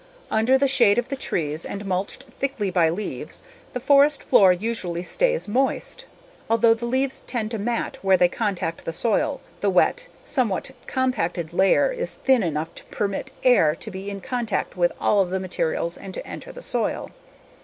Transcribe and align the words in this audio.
Under 0.31 0.57
the 0.57 0.67
shade 0.67 0.97
of 0.97 1.09
the 1.09 1.15
trees 1.15 1.63
and 1.63 1.85
mulched 1.85 2.23
thickly 2.23 2.71
by 2.71 2.89
leaves, 2.89 3.43
the 3.73 3.79
forest 3.79 4.23
floor 4.23 4.51
usually 4.51 5.03
stays 5.03 5.47
moist. 5.47 6.05
Although 6.49 6.73
the 6.73 6.87
leaves 6.87 7.21
tend 7.27 7.51
to 7.51 7.59
mat 7.59 7.99
where 8.01 8.17
they 8.17 8.27
contact 8.27 8.83
the 8.85 8.93
soil, 8.93 9.41
the 9.59 9.69
wet, 9.69 10.07
somewhat 10.23 10.71
compacted 10.87 11.53
layer 11.53 11.91
is 11.91 12.15
thin 12.15 12.41
enough 12.41 12.73
to 12.73 12.83
permit 12.85 13.29
air 13.43 13.75
to 13.75 13.91
be 13.91 14.09
in 14.09 14.21
contact 14.21 14.75
with 14.75 14.91
all 14.99 15.21
of 15.21 15.29
the 15.29 15.39
materials 15.39 15.97
and 15.99 16.15
to 16.15 16.25
enter 16.25 16.51
the 16.51 16.63
soil. 16.63 17.11